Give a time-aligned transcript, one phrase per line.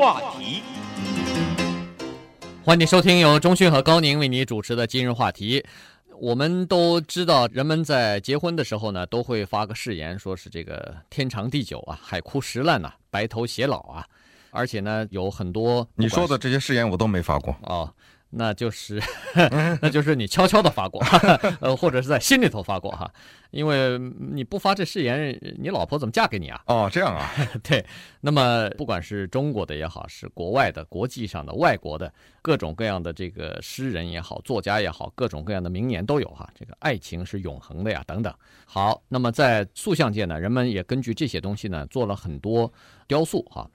[0.00, 0.62] 话题。
[2.64, 5.62] 欢迎收听由中讯和高宁为你主持的今日话题。
[6.18, 14.06] 我们都知道，人们在结婚的时候呢，都会发个誓言，说是这个天长地久啊，海枯石烂呐，白头偕老啊。
[14.50, 17.92] 而且呢，有很多你说的这些誓言我都没发过哦。
[18.30, 19.02] 那就是，
[19.82, 21.02] 那就是你悄悄的发过，
[21.60, 23.12] 呃，或者是在心里头发过哈，
[23.50, 26.62] 因为你不发这誓言，你老婆怎么嫁给你啊？
[26.66, 27.28] 哦，这样啊，
[27.62, 27.84] 对。
[28.20, 36.48] 那么不管是中国的也好，是国外的、国际上的、外国的，各种各样的这个诗人也好、作家也好，各种各样的名言都有哈。
[36.54, 38.32] 这个爱情是永恒的呀，等等。
[38.64, 42.72] 好，那么在塑像界呢，人们也根据这些东西呢，做了很多
[43.08, 43.68] 雕塑哈。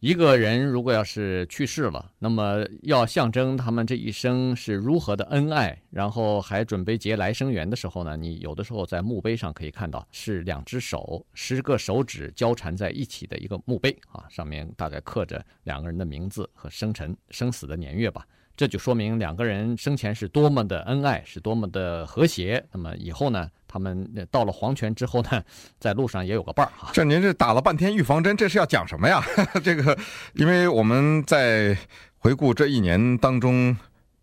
[0.00, 18.26] 一个人如果要是去世了，那么要象征他们这一生是如何的恩爱，然后还准备结来生缘的时候呢，你有的时候在墓碑上可以看到是两只手，十个手指交缠在一起的一个墓碑啊，上面大概刻着两个人的名字和生辰、生死的年月吧。
[18.56, 22.62] 这就说明两个人生前是多么的恩爱，是多么的和谐。
[22.72, 25.42] 那么以后呢，他们到了黄泉之后呢，
[25.78, 26.90] 在路上也有个伴儿哈。
[26.92, 29.22] 这您这打了半天预防针，这是要讲什么呀？
[29.62, 29.96] 这个，
[30.34, 31.78] 因为我们在
[32.18, 33.76] 回顾这一年当中，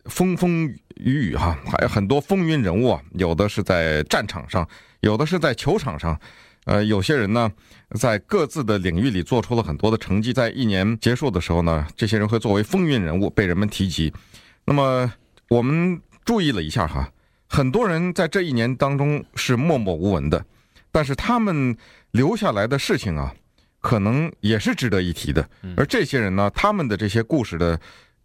[0.05, 4.67] 风风雨雨哈，还有很多风云人物啊，有的是在战场上，
[4.99, 6.19] 有的是在球场上。
[6.65, 7.49] 呃，有些人呢，
[7.97, 14.13] 在各自的领域里做出了很多的成绩，在一年结束的时候呢，这些人会作为风云人物被人们提及。
[14.65, 15.09] 那么
[15.47, 17.09] 我们注意了一下哈，
[17.47, 20.45] 很多人在这一年当中是默默无闻的，
[20.91, 21.75] 但是他们
[22.11, 23.33] 留下来的事情啊，
[23.79, 25.47] 可能也是值得一提的。
[25.75, 27.79] 而这些人呢，他们的这些故事的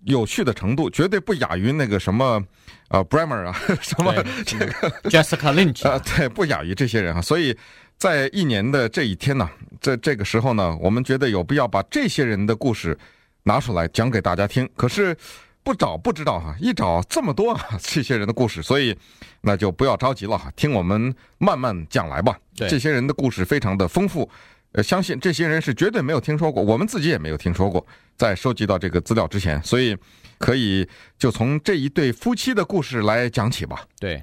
[0.05, 2.43] 有趣的程度，绝对不亚于那个什么
[2.89, 4.13] 呃，Bremer 啊， 什么
[4.45, 4.67] 这个
[5.11, 7.57] Jessica Lynch 啊， 对，不亚于这些人啊，所以。
[7.99, 9.49] 在一年的这一天呢，
[9.81, 12.99] 在这个时候呢，我们觉得有必要把这些人的故事
[13.45, 14.69] 拿出来讲给大家听。
[14.75, 15.17] 可是
[15.65, 18.97] 不找不知道哈，一找这么多 这些人的故事，所以
[19.43, 22.39] 那就不要着急了哈，听我们慢慢讲来吧。
[22.55, 24.29] 这些人的故事非常的丰富，
[24.73, 27.87] 呃，相信这些人是绝对没有听说过，我们自己也没有听说过，
[28.17, 29.97] 在收集到这个资料之前，所以
[30.39, 30.89] 可以
[31.19, 33.87] 就从这一对夫妻的故事来讲起吧。
[33.99, 34.23] 对。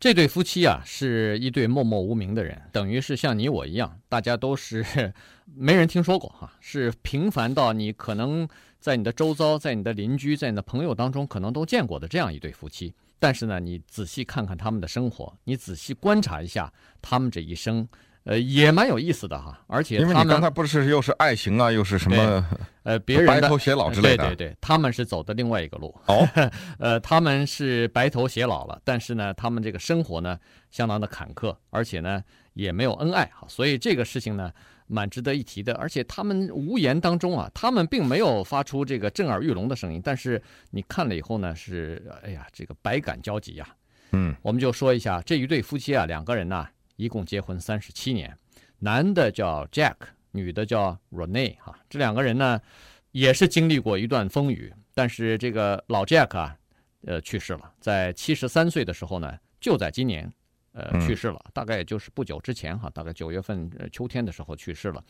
[0.00, 4.86] 这对夫妻啊，是一对默默无名的人，等于是像你我一样，大家都是
[5.56, 12.94] 没人听说过哈，是平凡到你可能在你的周遭、在你的邻居、在你的朋友当中可能都见过的这样一对夫妻。
[13.18, 16.72] 但是呢，你仔细看看他们的生活，你仔细观察一下
[17.02, 17.88] 他们这一生。
[18.24, 22.46] 呃，也蛮有意思的哈，而且他们因为你刚才不是又是爱情啊，又是什么
[22.82, 26.28] 呃别人白头偕老之类的，对对对，他们是走的另外一个路哦，
[26.78, 30.38] 呃，他们是白头偕老了，但是呢，他们这个生活呢
[30.70, 32.22] 相当的坎坷，而且呢
[32.52, 34.52] 也没有恩爱哈，所以这个事情呢
[34.88, 43.68] 蛮值得一提的，而且他们无言当中啊，他们并没有发出这个震耳欲聋的声音，但是你看了以后呢，是哎呀，这个百感交集呀，
[44.12, 46.66] 嗯，我们就说一下这一对夫妻啊，两个人呢。
[47.00, 48.36] 一共结婚三十七年，
[48.80, 49.94] 男的叫 Jack，
[50.32, 52.60] 女的叫 Renee 哈，这两个人呢，
[53.12, 54.74] 也是经历过一段风雨。
[54.94, 56.56] 但是这个老 Jack 啊，
[57.06, 60.28] 呃，去世了，在七十三岁的时候呢，就在今年，
[60.78, 65.02] 呃，去世了，大概也就是不久之前哈，大概九月份秋天的时候去世了。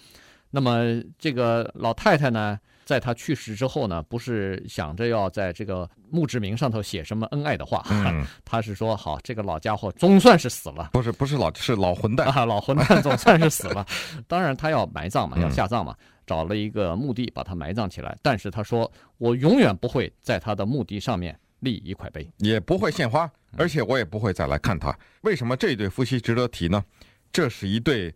[0.51, 13.87] 那么这个老太太呢，在她去世之后呢，不是想着要在这个墓志铭上头写什么恩爱的话，嗯，她是说好，这个老家伙总算是死了，不是不是老是老混蛋啊，老混蛋 总算是死了。
[14.27, 15.95] 当然他要埋葬嘛，要下葬嘛，
[16.27, 18.17] 找了一个墓地把他埋葬起来。
[18.23, 24.97] 但是他说，我永远不会在他的墓地上面立一块碑，也不会献花，而且我也不会再来看他。
[25.23, 26.85] 为什么这对夫妻值得提呢？
[27.33, 28.15] 这是一对。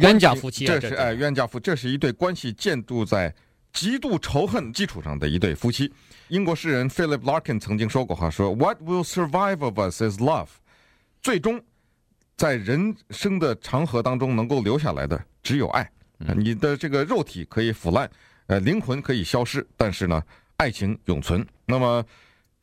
[0.00, 3.34] 冤家夫妻，这是哎，冤家夫，这是一对关系建筑在
[3.72, 5.90] 极度仇恨基础上的一对夫妻。
[6.28, 10.48] 英国诗人 Philip Larkin 曾经说过话，说 What will survive of us is love。
[11.22, 11.62] 最终，
[12.36, 15.90] 在人生的长河当中能够留下来的只有爱。
[16.36, 18.10] 你的这个肉体可以腐烂，
[18.48, 20.22] 呃，灵魂可以消失，但是呢，
[20.58, 21.42] 爱情永存。
[21.64, 22.04] 那么。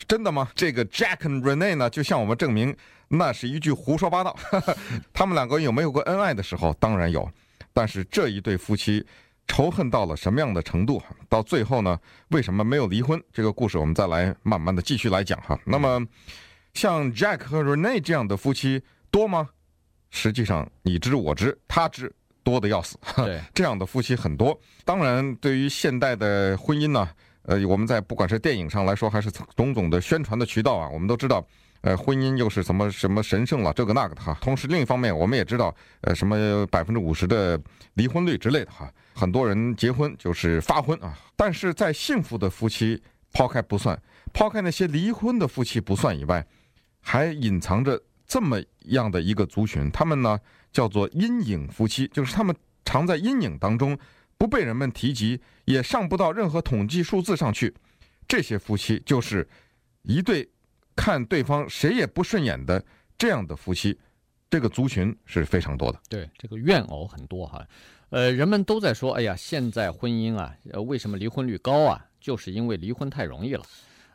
[0.07, 0.49] 真的吗？
[0.55, 2.75] 这个 Jack and Renee 呢，就向我们证明
[3.07, 4.35] 那是一句胡说八道。
[5.13, 6.73] 他们两个有没有过恩爱的时候？
[6.79, 7.29] 当然有。
[7.71, 9.05] 但是这一对夫妻
[9.47, 11.01] 仇恨到了什么样的程度？
[11.27, 13.21] 到最后呢，为什么没有离婚？
[13.31, 15.59] 这个故事我们再来慢慢的继续来讲哈。
[15.65, 16.05] 那么，
[16.73, 19.49] 像 Jack 和 Renee 这样的夫妻多吗？
[20.11, 22.13] 实际上你知我知他知，
[22.43, 22.97] 多的要死。
[23.17, 24.59] 对，这样的夫妻很多。
[24.85, 27.09] 当然，对于现代的婚姻呢。
[27.43, 31.45] 呃，我们在不管是电影上来说，还是种种的宣传的渠道啊，我们都知道，
[31.81, 34.37] 呃，婚姻又是什么什么神圣了，这个那个的哈。
[34.41, 37.59] 同时，另一方面，我们也知道，呃，什么百分之五十的
[37.95, 38.91] 离婚率之类的哈。
[39.13, 43.01] 很多人结婚就是发婚啊，但是在幸福的夫妻
[43.33, 44.01] 抛开不算，
[44.31, 46.45] 抛开那些离婚的夫妻不算以外，
[47.01, 50.39] 还隐藏着这么样的一个族群，他们呢
[50.71, 52.55] 叫做阴影夫妻，就是他们
[52.85, 53.97] 常在阴影当中，
[54.43, 57.73] 不被人们提及，也上不到任何统计数字上去。
[58.27, 59.47] 这些夫妻就是
[60.01, 60.45] 一对
[60.97, 62.83] 看对方谁也不顺眼的
[63.17, 63.97] 这样的夫妻，
[64.49, 66.01] 这个族群是非常多的。
[66.09, 67.65] 对，这个怨偶很多哈。
[68.09, 72.05] 呃，人们都在说，哎呀，现在婚姻啊，呃，为什么离婚率高啊？
[72.19, 73.63] 就是因为离婚太容易了。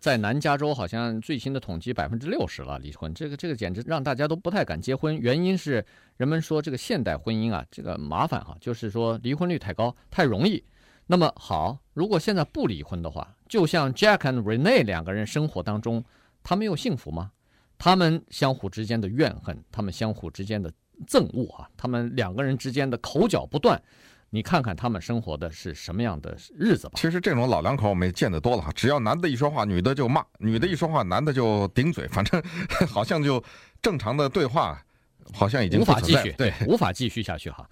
[0.00, 5.16] 在南加州，好像最新的统计百分之六十了离婚，这个这个简直让大家都不太敢结婚。
[5.16, 5.84] 原因是
[6.16, 10.62] 人们说这个现代婚姻啊，这个麻烦哈，就是说离婚率太高，太容易。
[11.06, 16.04] 那么好，如果现在不离婚的话，就像 Jack and Rene 两个人生活当中，
[16.42, 17.32] 他们又幸福吗？
[17.78, 20.70] 他们相互之间的怨恨，他们相互之间的
[21.06, 23.80] 憎恶啊，他们两个人之间的口角不断。
[24.30, 26.92] 你看看他们生活的是什么样的日子吧。
[26.96, 32.06] 其实这种老两口我们也见得多了哈，只要男的一说话，女的就骂；女的一说话，男的就顶嘴。
[32.08, 32.42] 反正
[32.86, 33.42] 好像就
[33.80, 34.84] 正常的对话，
[35.32, 37.68] 好像已经无法继续，对，无法继续下去哈。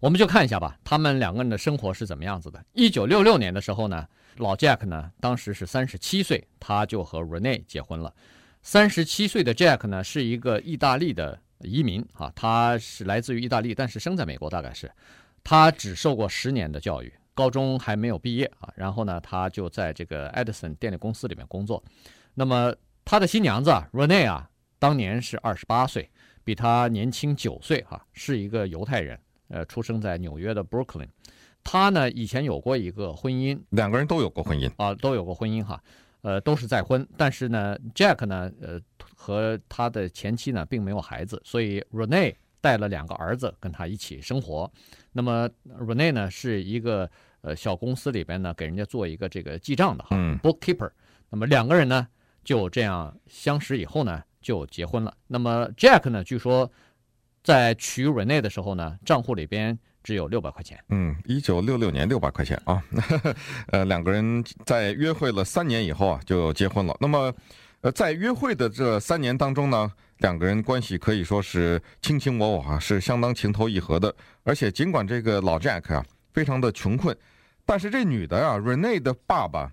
[0.00, 2.64] 我们就看一下吧，他们两个人的生活是怎么样子的。
[2.72, 4.06] 一九六六年的时候呢，
[4.38, 8.12] 老 Jack 呢，当时是三十七岁，他就和 Renee 结婚了。
[8.62, 14.90] 三十七岁的 Jack 呢，是一个意大利的移民啊，他是来自于意大利，但是生在美国，大概是。
[15.42, 18.72] 他只受过十年的教育，高中还没有毕业啊。
[18.76, 21.82] 然后呢，他就在这个 Edison 电力公司里面工作。
[22.34, 24.48] 那么他的新娘子 Renee 啊，
[24.78, 26.10] 当年是二十八岁，
[26.44, 31.08] 比他年轻九岁哈，是一个犹太人，呃，出生在纽约的 Brooklyn。
[31.62, 35.82] 他呢以前有过一个婚姻，两个人都有过婚姻啊，都有过婚姻哈，
[36.22, 37.06] 呃，都是再婚。
[37.18, 38.80] 但是呢，Jack 呢，呃，
[39.14, 44.70] 和他的前妻呢并没有孩子，所以 Renee 带了两个儿子跟他一起生活。
[45.12, 45.48] 那么
[45.78, 47.10] Renee 呢是一个
[47.40, 50.90] 呃小公司里边呢给人家做一个这个记账的哈，bookkeeper。
[51.30, 52.06] 那么两个人呢
[52.44, 55.14] 就这样相识以后呢就结婚了。
[55.26, 56.70] 那么 Jack 呢据说
[57.42, 60.78] 在娶 Renee 的时候呢账户里边只有六百块钱。
[60.90, 62.82] 嗯，一九六六年六百块钱啊，
[63.72, 66.96] 呃两个人在约会了三年以后啊就结婚了。
[67.00, 67.32] 那么
[67.80, 69.90] 呃在约会的这三年当中呢。
[70.20, 74.14] 两个人关系可以说是卿卿我我啊，是相当情投意合的。
[74.42, 77.16] 而且尽管这个老 Jack 啊非常的穷困，
[77.64, 79.70] 但是这女的啊 Renee 的爸爸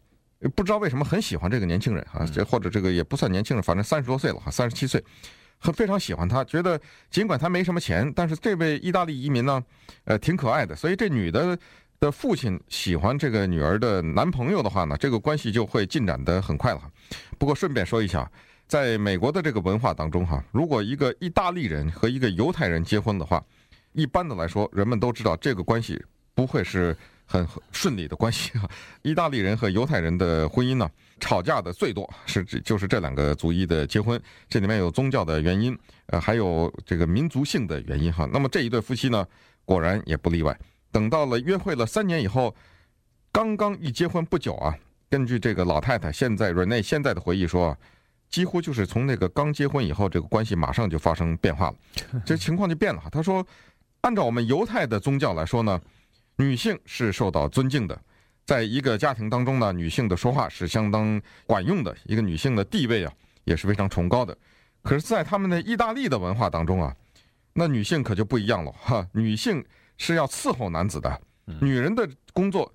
[0.55, 5.03] 不知道为什么很喜欢这个年轻人啊，这或者这个也不算年轻人，反正三十多岁了哈，三十七岁，
[5.57, 6.79] 很非常喜欢他，觉得
[7.09, 9.63] 尽管他没什么钱，但是这位意大利移民呢，
[10.05, 11.57] 呃挺可爱的，所以这女的
[11.99, 16.81] 的父亲喜欢这个女儿的男朋友的话呢，这个关系就会进展得很快了。
[17.37, 18.29] 不过顺便说一下。
[18.67, 23.41] 在美国的这个文化当中，哈，如果一个意大利人和一个犹太人结婚的话，
[23.93, 26.03] 一般的来说，人们都知道这个关系
[26.35, 28.69] 不会是很顺利的关系哈。
[29.03, 35.77] 意大利人和犹太人的婚姻呢，吵架的最多是指就是这两个族裔的结婚，这里面有宗教的原因，
[36.07, 38.27] 呃，还有这个民族性的原因哈。
[38.33, 39.25] 那么这一对夫妻呢，
[39.63, 40.59] 果然也不例外。
[40.91, 42.53] 等到了约会了三年以后，
[43.31, 44.75] 刚刚一结婚不久啊，
[45.09, 47.77] 根据这个老太太现在 Rene 现在的回忆说。
[48.29, 51.75] 几乎就是从那个刚结婚以后，这个关系马上就发生变化了，
[52.25, 53.01] 这情况就变了。
[53.11, 53.45] 他说，
[54.01, 55.81] 按照我们犹太的宗教来说呢，
[56.35, 57.99] 女性是受到尊敬的，
[58.45, 63.13] 在一个家庭当中呢，女性的说话是相当管用的，一个女性的地位啊
[63.45, 64.37] 也是非常崇高的。
[64.83, 66.93] 可是，在他们的意大利的文化当中啊，
[67.53, 69.63] 那女性可就不一样了哈，女性
[69.97, 71.21] 是要伺候男子的，
[71.61, 72.71] 女人的工作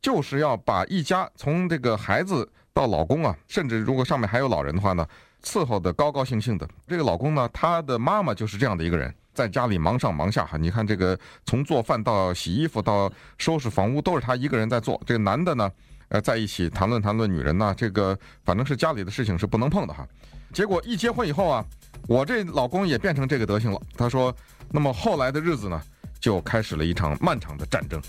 [0.00, 2.48] 就是要把一家从这个孩子。
[2.74, 5.06] 到老公啊，甚至如果上面还有老人的话呢，
[5.42, 6.68] 伺候的高高兴兴的。
[6.86, 10.56] 这个老公呢，他的妈妈就是这样的一个人，在家里忙上忙下哈。
[10.56, 15.00] 你看这个从做饭到洗衣服到收拾房屋，都是他一个人在做。
[15.06, 15.70] 这个男的呢，
[16.08, 20.06] 呃，在一起谈论谈论女人呢，这个反正是家里的事情是不能碰的哈。
[20.52, 21.64] 结果一结婚以后啊，
[22.08, 23.80] 我这老公也变成这个德行了。
[23.96, 24.34] 他说，
[24.70, 25.80] 那么后来的日子呢，
[26.20, 28.00] 就开始了一场漫长的战争。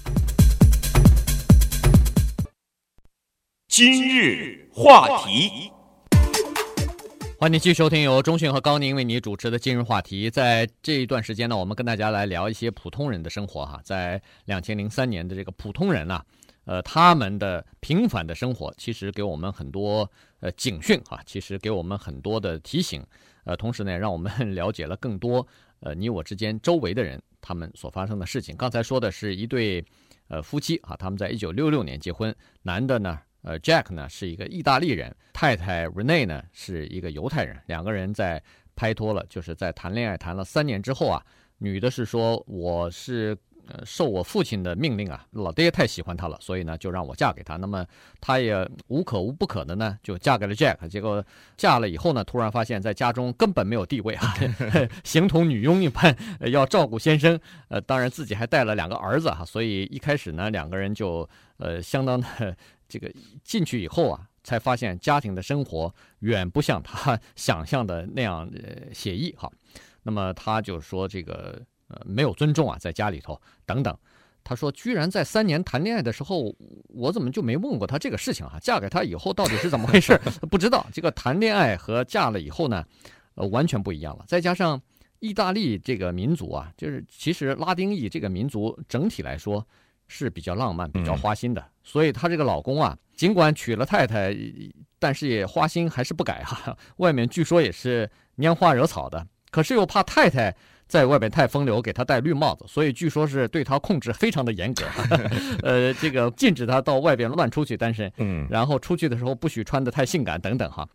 [3.75, 5.72] 今日话题，
[7.39, 10.30] 欢迎继续收听由中讯和高宁为你主持的今日话题。
[10.30, 13.82] 在这一段时间呢，我们跟大家来聊一些普通人的生活哈。
[13.84, 16.24] 在两千零三年的这个普通人啊，
[16.65, 20.08] 呃，他们的平凡的生活，其实给我们很多
[20.42, 23.03] 呃警讯哈，其实给我们很多的提醒，
[23.44, 25.48] 呃，同时呢，让我们了解了更多
[25.82, 28.56] 呃你我之间周围的人他们所发生的事情。
[28.56, 29.84] 刚才说的是一对
[30.27, 33.18] 呃夫妻啊，他们在一九六六年结婚，男的呢。
[33.43, 38.41] 呃，Jack 呢是一个意大利人，太太 Rene 呢是一个犹太人，两个人在
[38.75, 41.23] 拍拖了，就是在谈恋爱谈了三年之后啊，
[41.59, 43.38] 女的是说我是。
[43.65, 47.55] 呃，受我父亲的命令啊，老爹太喜欢她了，所以呢，就让我嫁给他。
[47.55, 47.88] 那么，
[48.19, 50.85] 她也无可无不可的呢，就嫁给了 Jack。
[50.89, 54.33] 结果嫁了以后呢，突然发现，在家中根本没有地位啊，
[55.05, 56.13] 形同女佣一般，
[56.51, 57.39] 要照顾先生。
[57.69, 62.53] 呃，当然自己还带了两个儿子哈，所以一开始呢，两个人就呃相当的
[62.88, 63.12] 这个
[63.44, 69.52] 进去以后啊，才发现家庭的生活远不像他 想象的那样呃写意哈。
[70.04, 71.62] 那么他就说这个。
[71.90, 73.96] 呃，没有尊重啊，在家里头等等。
[74.44, 76.56] 他说，居然在三年谈恋爱的时候，
[76.88, 78.58] 我怎么就没问过他这个事情啊？
[78.62, 80.20] 嫁给他以后到底是怎么回事？
[80.50, 80.88] 不知道。
[80.92, 82.84] 这个谈恋爱和嫁了以后呢，
[83.36, 84.24] 呃，完全不一样了。
[84.28, 84.82] 再加上
[85.20, 89.68] 意大利这个民族啊，就是其实拉丁裔这个民族整体来说
[90.07, 91.63] 是比较浪漫、比较花心的。
[91.83, 94.36] 所以她这个老公啊，尽管娶了太太，
[95.00, 96.77] 但是也花心还是不改哈。
[96.98, 100.55] 外面据说也是拈花惹草的，可是又怕太太。
[100.86, 104.86] 在外边太风流，给他戴绿帽子，所以据说是对他控制非常的严格，
[105.63, 110.88] 呃，这个禁止他到外边乱出去单身，嗯，然后出去的时候不许穿的太性感等等哈。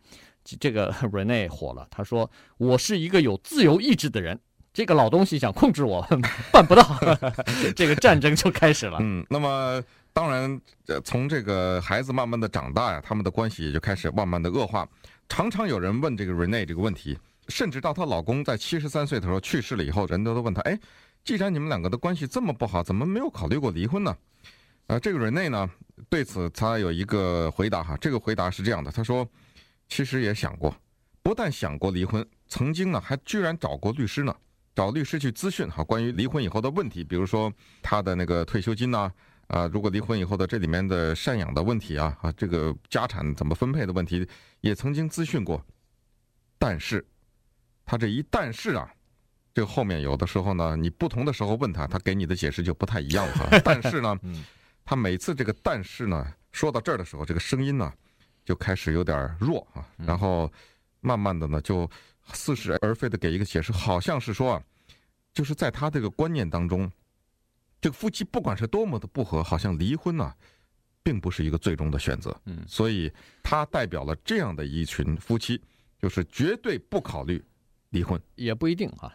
[0.57, 4.39] 这个 Rene 火了，他说：“我是一个有自由意志的人，
[4.73, 6.05] 这个老东西想控制我，
[6.51, 6.83] 办不到。
[7.75, 8.97] ”这个战争就开始了。
[9.01, 9.83] 嗯，那么
[10.13, 10.59] 当然，
[11.03, 14.87] 从这个孩子慢慢的长大呀，他们的关系也就开始慢慢的恶化。
[15.27, 17.17] 常常有人问这个 Rene 这个问题。
[17.47, 20.79] 甚至到她老公在七十三岁的时候去世了以后，人都都问她：哎，
[21.23, 24.15] 既然你们两个的关系这么不好，怎么没有考虑过离婚呢？
[24.85, 25.67] 呃，这个 Renee 呢，
[26.09, 29.27] 对此他有一个回答哈，这个回答是这样的：他说，
[29.87, 30.71] 其实也想过，
[31.23, 34.35] 不但想过离婚，曾经呢还居然找过律师呢，
[34.79, 39.11] 找律师去咨询哈，关于离婚以后的问题，比如说他的那个退休金呐，
[39.47, 44.25] 啊，如果离婚以后的这里面的赡养的问题啊，啊，这个家产怎么分配的问题，
[44.61, 45.61] 也曾经咨询过，
[46.57, 47.05] 但是。
[47.85, 48.87] 他这一但是啊，
[49.51, 53.59] 这个后面有的时候呢，你不同的时候问他，他给你的解释就不太一样了哈。
[53.65, 54.15] 但是呢，
[54.85, 57.91] 他每次这个但是呢说到这儿的时候，这个声音呢
[58.45, 60.49] 就开始有点弱啊，然后
[61.01, 61.89] 慢慢的呢就
[62.31, 64.61] 似是而非的给一个解释，好像是说啊，
[65.39, 66.91] 就是在他这个观念当中，
[67.79, 70.33] 这个夫妻不管是多么的不和，好像离婚呢
[71.01, 72.37] 并不是一个最终的选择。
[72.43, 73.09] 嗯，所以
[73.41, 75.61] 他代表了这样的一群夫妻，
[75.97, 77.41] 就是绝对不考虑。
[77.91, 79.11] 离婚也不一定啊，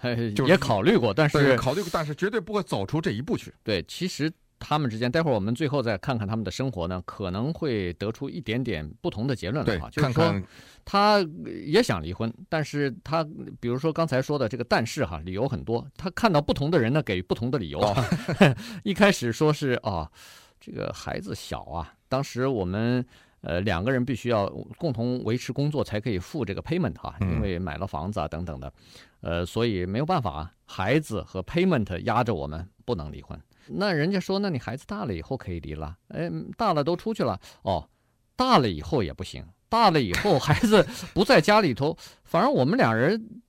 [0.49, 3.53] 也考虑过，但是考虑过，但是绝对不会走出这一步去。
[3.63, 4.33] 对，其实
[4.67, 9.91] 他们之间，待会儿我们最后再看看他们的生活呢，可能会得出一点点不同的结论来哈。
[9.91, 10.43] 就是说，
[10.85, 11.21] 他
[11.67, 13.23] 也想离婚，但是他
[13.61, 17.79] 比如说刚才说的这个但是哈，理由很多，他看到不同的人呢，给予不同的理由。
[17.79, 17.95] 哦、
[18.83, 20.13] 一开始说是啊、哦，
[20.59, 23.05] 这个孩子小啊，当时我们。
[23.47, 28.73] 呃，两个人必须要共同维持工作才可以付这个 payment 哈，因为买了房子啊等等的，
[29.21, 33.39] 呃，所以没有办法啊，孩子和 payment 压着我们不能离婚。
[33.69, 37.89] 那人家说，那你孩子大了以后可以离了，哎，大了都出去了，哦，
[38.37, 43.43] 大了以后也不行，大了以后孩子 不在家里头，反而我们俩人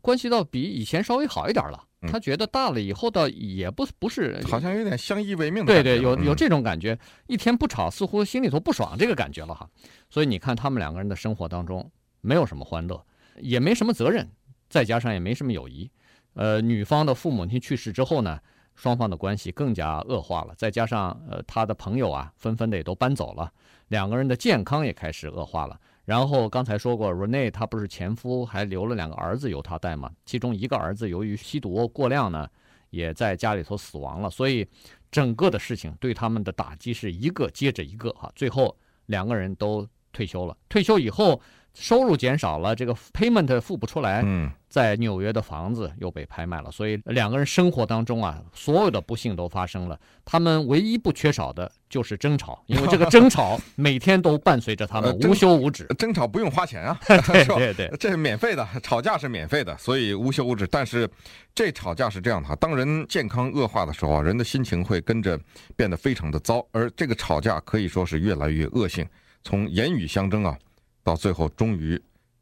[0.00, 1.84] 关系到比以前稍微好一点了。
[2.08, 5.72] 他觉得大了以后倒也不不是，好像有点相依为命的。
[5.72, 9.70] 对对，有有这种感觉，一天不吵，似乎心里头不爽这个感觉了哈。
[10.10, 11.88] 所以你看，他们两个人的生活当中
[12.20, 14.28] 没有什么欢乐，也没什么责任，
[14.68, 15.88] 再加上也没什么友谊。
[16.34, 18.40] 呃，女方的父母亲去世之后呢，
[18.74, 20.54] 双方的关系更加恶化了。
[20.56, 23.52] 再加上呃，他的朋友啊，纷纷的也都搬走了，
[23.88, 25.78] 两个人的健康也开始恶化了。
[26.04, 30.10] 然后刚才说过，Renee 她不是前夫还留了两个儿子由他带吗？
[30.24, 32.48] 其中一个儿子由于吸毒过量呢，
[32.90, 34.28] 也在家里头死亡了。
[34.28, 34.66] 所以
[35.12, 38.30] 整个的事情对他们的打击是一个接着一个哈。
[38.34, 38.76] 最后
[39.06, 41.40] 两个人都退休了，退休以后
[41.74, 44.22] 收入减少了，这个 payment 付不出来。
[44.24, 44.50] 嗯。
[44.72, 50.00] 在纽约的房子又被拍卖了，所以两个人生活当中啊，所有的不幸都发生了。
[50.24, 55.84] 他们唯一不缺少的就是争吵，因为这个争吵每天都伴随着他们 无休无止。
[55.98, 60.66] 争吵不用花钱啊， 对对对，这是免费的，吵架是免费的，所以无休无止。
[60.66, 61.06] 但是
[61.54, 65.38] 这吵架是这样的哈，当人健康恶化的时候啊，人的心情会跟着
[65.76, 69.06] 变得非常的糟，而这个吵架可以说是越来越恶性，
[69.44, 70.56] 从言语相争啊，
[71.02, 72.00] 到最后终于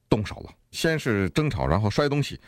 [0.09, 0.50] 动手了。
[0.71, 2.40] 先是争吵，然后摔东西，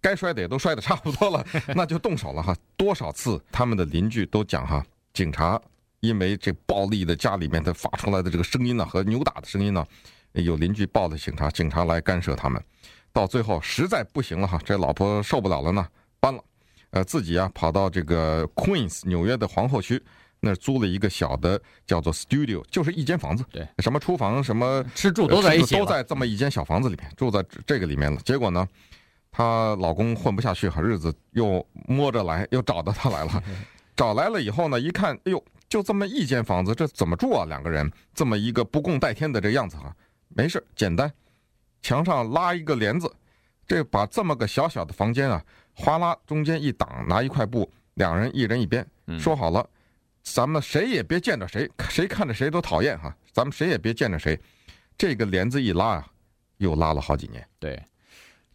[0.00, 1.44] 该摔的也都摔得差不多了，
[1.74, 2.56] 那就动手了哈。
[2.76, 5.60] 多少次他们的邻居都讲哈，警察
[6.00, 9.84] 因为这暴力的家里面他发出来的这个声音呢，和扭打的声音呢，
[10.32, 12.62] 有邻居报了警察，警察来干涉他们，
[13.12, 15.88] 到最后实在不行了哈，这老婆受不了了呢，
[16.20, 16.44] 搬了，
[16.90, 20.00] 呃，自己啊跑到这个 Queens 纽约的皇后区，
[20.44, 28.20] 那租了一个小的叫做 studio，就是一间房子，对，什么厨房、什么吃住都在一起，都在这么一间小房子里面，住在这个里面了。
[28.20, 28.68] 结果呢，
[29.32, 33.42] 她老公混不下去，好日子又摸着来，又找到她来了。
[33.96, 37.46] 找来了以后呢，一看，哎呦，就这么一间房子，这怎么住啊？
[37.46, 39.94] 两个人这么一个不共戴天的这样子哈，
[40.28, 41.10] 没事，简单，
[41.80, 43.10] 墙上拉一个帘子，
[43.66, 45.42] 这把这么个小小的房间啊，
[45.74, 48.86] 哗啦中间一挡，拿一块布，两人一人一边，
[49.18, 49.66] 说好了。
[50.24, 53.14] 咱们谁也别见着谁，谁看着谁都讨厌哈。
[53.30, 54.40] 咱们谁也别见着谁，
[54.96, 56.06] 这个帘子一拉啊，
[56.56, 57.46] 又拉了好几年。
[57.58, 57.80] 对，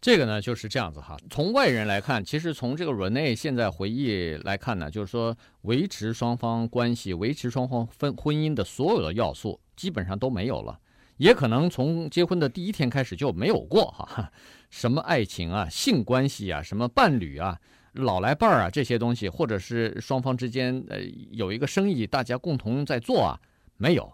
[0.00, 1.16] 这个呢就是这样子哈。
[1.30, 10.78] 从外人来看，其实从这个 Rene 现在回忆来看呢，就是说维持双方关系、维持双方婚婚姻的所有的要素基本上都没有了，
[11.18, 14.30] 也可能从结婚的第一天开始就没有过哈。
[14.70, 17.58] 什么爱情啊、性关系啊、什么伴侣啊。
[17.92, 21.00] 老来伴儿啊，这些东西，或者是双方之间呃
[21.32, 23.40] 有一个生意，大家共同在做啊，
[23.76, 24.12] 没有，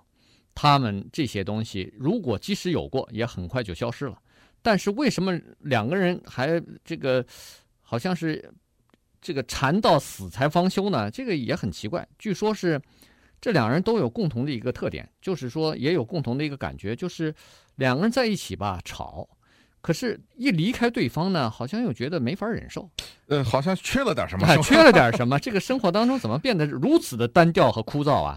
[0.54, 4.18] 他们这些东西，如果即使有过，也很快就消失了。
[4.62, 7.24] 但是为什么两个人还这个
[7.80, 8.52] 好像是
[9.20, 11.10] 这个缠到死才方休呢？
[11.10, 12.08] 这个也很奇怪。
[12.18, 12.80] 据说是
[13.40, 17.32] 这两人都有共同的一个特点，就是说也有共同的一个感觉，就是
[17.76, 19.28] 两个人在一起吧，吵。
[19.86, 22.90] 可是，一离开对方呢，好像又觉得没法忍受。
[23.28, 25.38] 呃，好像缺了点什么，缺了点什么。
[25.38, 28.36] 这个生活当中怎么变得如此的单调和枯燥啊？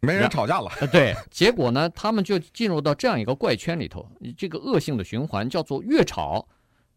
[0.00, 0.70] 没人吵架了。
[0.92, 4.06] 对，结果呢，他们就进入到这样一个怪圈里头，
[4.36, 6.46] 这个恶性的循环叫做越吵，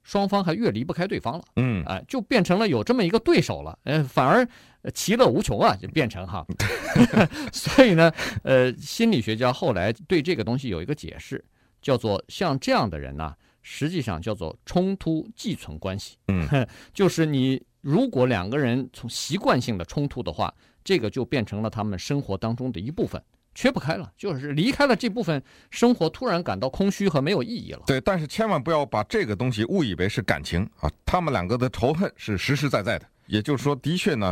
[0.03, 1.45] 双方还越离不开对方了。
[1.55, 3.79] 嗯，哎，就变成了有这么一个对手了。
[3.85, 4.45] 呃，反而
[4.93, 6.45] 其乐无穷啊，就变成哈。
[7.53, 8.11] 所以呢，
[8.43, 11.41] 呃，心理学家后来对这个东西有一个解释，
[11.81, 13.33] 叫做像这样的人呢。
[13.67, 16.47] 实际上叫做冲突寄存关系，嗯，
[16.93, 20.53] 就是你如果两个人从习惯性的冲突的话，
[20.83, 23.19] 这个就变成了他们生活当中的一部分，
[23.55, 24.11] 缺不开了。
[24.15, 25.41] 就是离开了这部分，
[25.71, 27.81] 生活突然感到空虚和没有意义了。
[27.87, 33.07] 对，但是千万不要把这个东西误以为是感情啊，他们两个的仇恨是实实在在的。
[33.25, 34.31] 也就是说，的确呢，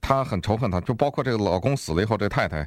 [0.00, 2.66] 他很仇恨他，就包括这个老公死了以后，这太太。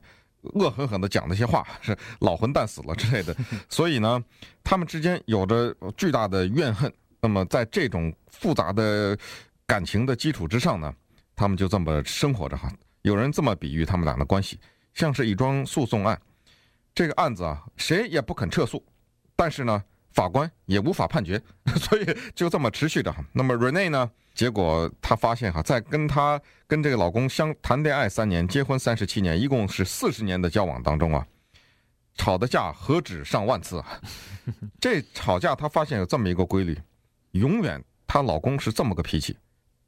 [0.53, 3.35] 恶狠狠地讲那些话，是老混蛋死了之类的，
[3.69, 4.23] 所以呢，
[4.63, 6.91] 他们之间有着巨大的怨恨。
[7.21, 9.17] 那么，在这种复杂的
[9.65, 10.93] 感情的基础之上呢，
[11.35, 12.71] 他们就这么生活着哈。
[13.01, 14.59] 有人这么比喻他们俩的关系，
[14.93, 16.19] 像是一桩诉讼案。
[16.93, 18.83] 这个案子啊，谁也不肯撤诉，
[19.35, 21.41] 但是呢，法官也无法判决，
[21.75, 22.05] 所以
[22.35, 23.13] 就这么持续着。
[23.33, 24.11] 那么 Renee 呢？
[24.35, 31.25] 结果她发现哈，在跟她跟这个老公相谈恋爱三年，结婚三十七年，一共是四十年的交往当中啊，
[32.15, 33.99] 吵的架何止上万次啊！
[34.79, 36.77] 这吵架她发现有这么一个规律，
[37.31, 39.37] 永远她老公是这么个脾气，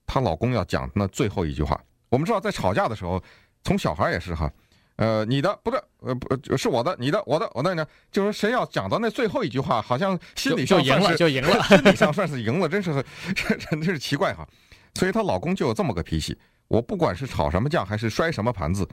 [0.05, 1.79] 她老公要讲那最后一句话。
[2.09, 3.21] 我们知道在吵架的时候，
[3.63, 4.49] 从小孩也是哈。
[4.97, 12.91] 呃，你的不是，呃不是我的，你的我的我的呢，就是谁要讲到那最后一句话，好像心理上就赢了，就赢了，心理上算是赢了，真是
[13.33, 14.47] 真真是奇怪哈。
[14.95, 18.87] 所以她老公就有这么个脾气，我不管是吵什么架还是摔什么盘子，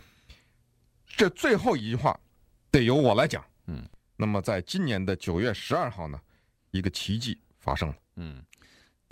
[1.06, 2.18] 这最后一句话
[2.70, 3.42] 得由我来讲。
[3.66, 3.82] 嗯，
[4.16, 6.20] 那么在今年的九月十二号呢，
[6.70, 7.94] 一个奇迹发生了。
[8.16, 8.42] 嗯。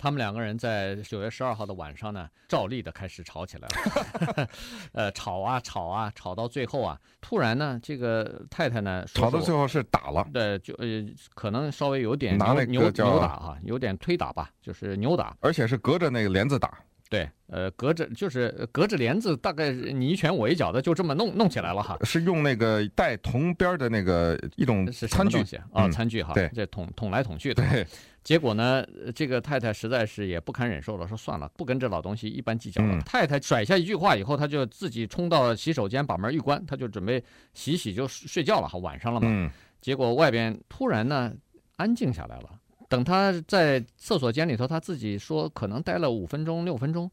[0.03, 4.49] 他们两个人在九月十二号的晚上呢，照例的开始吵起来了，
[4.91, 16.77] 呃，吵啊吵啊，吵到最后啊，突然呢，这个太太呢，吵到最后是打了，对，就呃，可能稍微有点拿那个扭扭打哈，有点推打吧，就是扭打，而且是隔着那个帘子打。
[17.13, 21.95] 对，呃，隔着就是隔着帘子，大概你一拳我一脚的，就这么弄弄起来了哈。
[22.01, 25.37] 是用那个带铜边的那个一种餐具
[25.71, 26.33] 啊、哦，餐具哈。
[26.33, 27.63] 对，这捅捅来捅去的。
[27.69, 27.85] 对。
[28.23, 32.95] 结果呢，这个太太实在是也不堪忍受了，说算了，不跟这老东西一般计较了。
[32.95, 37.23] 嗯、太太甩下一句话以后，她就自己冲到洗手间，把门一关，她就准备
[37.53, 39.27] 洗洗就睡觉了哈，晚上了嘛。
[39.29, 39.51] 嗯。
[39.79, 41.31] 结果外边突然呢，
[41.75, 42.49] 安静下来了。
[42.93, 47.09] 等他在厕所间里头，他自己说可能待了五分钟六分钟。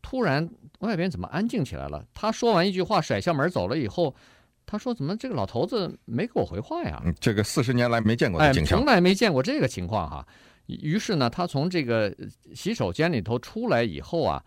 [0.00, 2.02] 突然，外边怎么安静起来了？
[2.14, 4.14] 他说完一句话，甩下门走了以后，
[4.64, 10.26] 他说：“怎么这个老头子没给我回话呀？”这个四十年来没见过的景象，哎，从来没见过这个情况哈。
[10.64, 12.16] 于是呢，他从这个
[12.54, 14.42] 洗手间里头出来以后啊，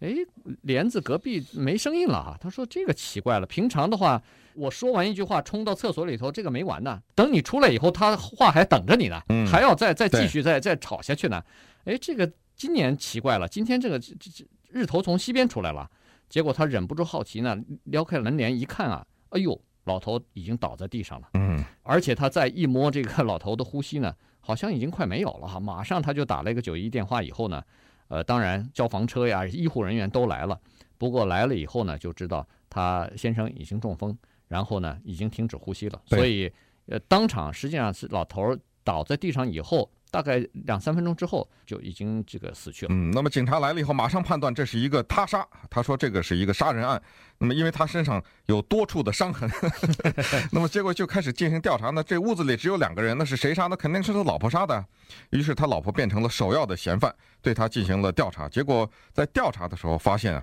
[0.00, 0.14] 哎，
[0.62, 2.36] 帘子隔壁没声音了哈。
[2.40, 4.20] 他说：“这个奇怪了，平常的话，
[4.54, 7.00] 我说完一句话，冲到厕所里头，这个没完呢。
[7.14, 11.42] 等你出来以后，他话还等着你呢，嗯、还要再再继续再再吵下去呢。
[11.84, 15.90] 哎，这个今年奇怪了，今天这个这这。”日头从西边出来了，
[16.28, 21.28] 结果他忍不住好奇呢，撩开门帘一看啊，哎呦，老头已经倒在地上了。
[21.34, 25.58] 嗯，而且他再一摸这个老头的呼吸呢，好像已经快没有了哈。
[25.58, 27.60] 马上他就打了一个九一一电话以后呢，
[28.10, 30.60] 呃，当然消防车呀、医护人员都来了。
[30.98, 34.14] 不过来了以后呢，就知道他先生已经中风，
[34.48, 36.52] 然后呢已经停止呼吸了，所以
[36.86, 42.92] 呃当场实际上是老头儿倒在地上以后，大概两三分钟之后就已经这个死去了。
[42.92, 47.00] 嗯，那么警察来了以后，马上判断这是一个他杀，他说这个是一个杀人案。
[47.38, 49.50] 那么因为他身上有多处的伤痕，
[50.52, 51.90] 那么结果就开始进行调查。
[51.90, 53.76] 那这屋子里只有两个人，那是谁杀的？
[53.76, 54.84] 肯定是他老婆杀的。
[55.30, 58.48] 于是他老婆变成了首要的嫌犯，对他进行了调查。
[58.48, 60.42] 结果在调查的时候发现啊，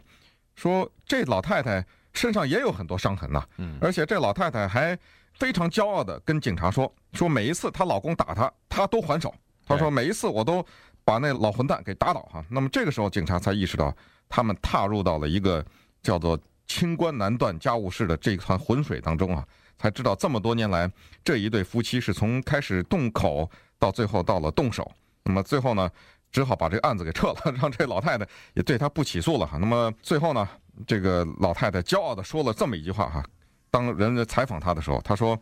[0.55, 4.97] 说这老太太身上也有很多伤痕呐、嗯，而且这老太太还
[5.33, 9.31] 非常骄傲地跟警察说，说每一次她老公打她，她都还手。
[9.67, 10.65] 她说每一次我都
[11.03, 12.43] 把那老混蛋给打倒哈。
[12.49, 13.93] 那么这个时候警察才意识到，
[14.29, 15.63] 他们踏入到了一个
[16.01, 19.45] 叫做清官难断家务事的这一团浑水当中啊，
[19.77, 20.89] 才知道这么多年来
[21.23, 24.89] 这一对夫妻是从开始动口到最后到了动手。
[25.23, 25.89] 那么最后呢，
[26.31, 29.57] 只好把这个案子给撤了， 让这老太太也对他不起诉了哈。
[29.57, 30.47] 那么最后呢，
[30.85, 33.23] 这个老太太骄傲地说了这么一句话哈。
[33.69, 35.37] 当人家采访他的时候，他说：“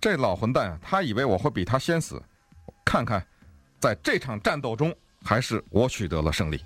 [0.00, 2.20] 这老混蛋，他以为我会比他先死，
[2.84, 3.24] 看看，
[3.82, 6.64] 在这场战斗中，还是我取得了胜利。”